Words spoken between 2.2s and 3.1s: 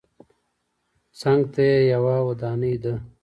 ودانۍ ده.